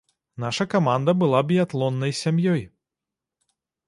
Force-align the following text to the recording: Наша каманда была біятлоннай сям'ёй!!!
Наша 0.43 0.65
каманда 0.73 1.13
была 1.19 1.39
біятлоннай 1.51 2.13
сям'ёй!!! 2.21 2.63